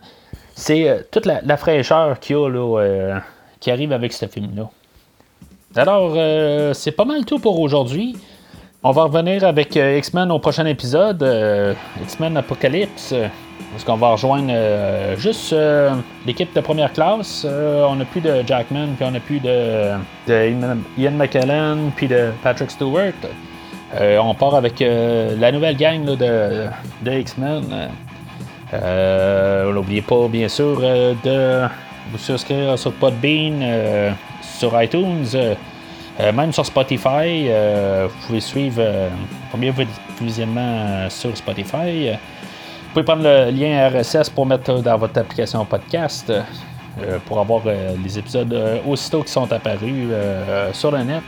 c'est 0.56 1.08
toute 1.12 1.26
la, 1.26 1.58
fraîcheur 1.58 2.20
qu'il 2.20 2.36
y 2.36 2.40
a 2.40 2.50
là, 2.50 3.22
qui 3.60 3.72
arrive 3.72 3.92
avec 3.92 4.14
ce 4.14 4.28
film-là. 4.28 4.70
Alors, 5.76 6.16
c'est 6.76 6.92
pas 6.92 7.06
mal 7.06 7.26
tout 7.26 7.40
pour 7.40 7.60
aujourd'hui. 7.60 8.16
On 8.84 8.94
va 8.94 9.04
revenir 9.04 9.44
avec 9.44 9.78
euh, 9.78 10.00
X-Men 10.00 10.32
au 10.32 10.40
prochain 10.40 10.66
épisode, 10.66 11.22
euh, 11.22 11.76
X-Men 12.02 12.36
Apocalypse, 12.36 13.14
parce 13.72 13.84
qu'on 13.84 13.96
va 13.96 14.10
rejoindre 14.10 14.50
euh, 14.50 15.16
juste 15.18 15.56
l'équipe 16.26 16.52
de 16.56 16.62
première 16.62 16.92
classe. 16.92 17.46
on 17.46 17.96
n'a 17.96 18.06
plus 18.06 18.22
de 18.22 18.42
Jackman, 18.44 18.96
puis 18.96 19.06
on 19.06 19.12
n'a 19.12 19.20
plus 19.20 19.40
de, 19.40 19.92
Ian 20.98 21.12
McKellen, 21.12 21.92
puis 21.96 22.08
de 22.08 22.32
Patrick 22.42 22.72
Stewart. 22.72 23.14
on 23.94 24.34
part 24.34 24.56
avec 24.56 24.80
la 24.80 25.52
nouvelle 25.52 25.78
gang 25.78 26.04
de, 26.04 26.16
de 27.04 27.12
X-Men. 27.12 27.64
N'oubliez 29.76 30.02
pas, 30.02 30.28
bien 30.28 30.48
sûr, 30.48 30.82
de 30.82 31.68
vous 32.12 32.18
souscrire 32.18 32.80
sur 32.80 32.94
Podbean, 32.94 34.16
sur 34.42 34.82
iTunes. 34.82 35.56
Euh, 36.22 36.32
même 36.32 36.52
sur 36.52 36.66
Spotify, 36.66 37.48
euh, 37.48 38.08
vous 38.08 38.28
pouvez 38.28 38.42
suivre 38.42 38.80
euh, 38.80 39.10
premier 39.50 39.74
visionnement 40.22 41.10
sur 41.10 41.36
Spotify. 41.36 42.12
Vous 42.12 42.94
pouvez 42.94 43.04
prendre 43.04 43.24
le 43.24 43.50
lien 43.50 43.90
RSS 43.90 44.30
pour 44.30 44.46
mettre 44.46 44.82
dans 44.82 44.98
votre 44.98 45.18
application 45.18 45.66
podcast 45.66 46.32
pour 47.26 47.40
avoir 47.40 47.62
les 48.04 48.20
épisodes 48.20 48.54
aussitôt 48.86 49.24
qui 49.24 49.32
sont 49.32 49.50
apparus 49.50 50.10
sur 50.74 50.92
le 50.92 51.04
net. 51.04 51.24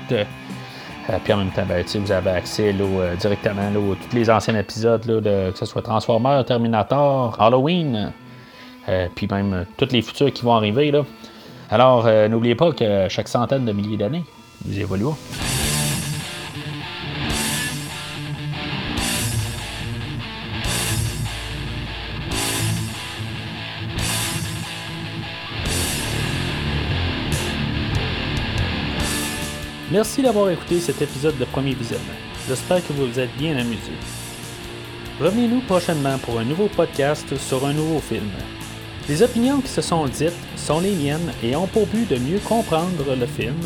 puis 1.24 1.34
en 1.34 1.38
même 1.38 1.52
temps, 1.52 1.64
ben, 1.66 1.86
vous 1.96 2.12
avez 2.12 2.32
accès 2.32 2.76
directement 3.18 3.62
à 3.62 3.72
tous 3.72 4.16
les 4.16 4.30
anciens 4.30 4.58
épisodes, 4.58 5.06
de, 5.06 5.52
que 5.52 5.58
ce 5.58 5.66
soit 5.66 5.82
Transformers, 5.82 6.44
Terminator, 6.44 7.38
Halloween, 7.40 8.12
puis 9.16 9.26
même 9.32 9.66
tous 9.78 9.88
les 9.94 10.02
futurs 10.02 10.34
qui 10.34 10.44
vont 10.44 10.56
arriver. 10.56 10.92
Alors, 11.72 12.06
n'oubliez 12.28 12.56
pas 12.56 12.74
que 12.74 13.08
chaque 13.08 13.30
centaine 13.30 13.64
de 13.64 13.72
milliers 13.72 13.98
d'années, 13.98 14.26
nous 14.66 14.78
y 14.78 14.82
évoluons. 14.82 15.16
Merci 29.92 30.24
d'avoir 30.24 30.50
écouté 30.50 30.80
cet 30.80 31.02
épisode 31.04 31.38
de 31.38 31.46
Premier 31.46 31.76
Visionnement. 31.76 32.08
J'espère 32.48 32.86
que 32.86 32.94
vous 32.94 33.06
vous 33.06 33.20
êtes 33.20 33.36
bien 33.38 33.56
amusés. 33.58 33.92
Revenez-nous 35.22 35.62
prochainement 35.62 36.18
pour 36.18 36.40
un 36.40 36.44
nouveau 36.44 36.68
podcast 36.68 37.38
sur 37.38 37.64
un 37.66 37.74
nouveau 37.74 38.00
film. 38.00 38.32
Les 39.08 39.22
opinions 39.22 39.62
qui 39.62 39.68
se 39.68 39.82
sont 39.82 40.06
dites 40.08 40.34
sont 40.56 40.80
les 40.80 40.96
miennes 40.96 41.32
et 41.44 41.56
ont 41.56 41.68
pour 41.68 41.86
but 41.86 42.10
de 42.10 42.18
mieux 42.18 42.40
comprendre 42.40 43.16
le 43.16 43.26
film 43.28 43.60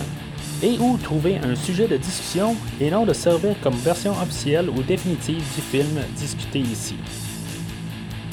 et 0.63 0.77
ou 0.79 0.97
trouver 0.97 1.37
un 1.37 1.55
sujet 1.55 1.87
de 1.87 1.97
discussion 1.97 2.55
et 2.79 2.89
non 2.89 3.05
de 3.05 3.13
servir 3.13 3.55
comme 3.61 3.75
version 3.75 4.11
officielle 4.11 4.69
ou 4.69 4.81
définitive 4.83 5.43
du 5.55 5.61
film 5.61 5.99
discuté 6.15 6.59
ici. 6.59 6.95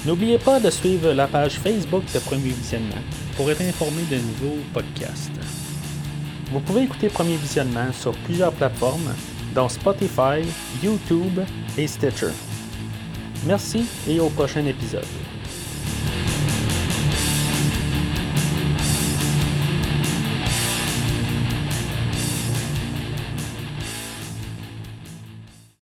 N'oubliez 0.07 0.39
pas 0.39 0.61
de 0.61 0.71
suivre 0.71 1.13
la 1.13 1.27
page 1.27 1.59
Facebook 1.59 2.05
de 2.13 2.19
Premier 2.19 2.51
Visionnement 2.51 3.03
pour 3.37 3.51
être 3.51 3.63
informé 3.63 4.03
de 4.11 4.17
nouveaux 4.17 4.61
podcasts. 4.73 5.33
Vous 6.53 6.61
pouvez 6.61 6.83
écouter 6.83 7.09
Premier 7.09 7.37
Visionnement 7.37 7.93
sur 7.93 8.13
plusieurs 8.19 8.53
plateformes, 8.53 9.15
dont 9.55 9.69
Spotify, 9.69 10.43
YouTube 10.83 11.41
et 11.79 11.87
Stitcher. 11.87 12.33
Merci 13.47 13.87
et 14.09 14.21
au 14.21 14.29
prochain 14.29 14.65
épisode. 14.67 15.05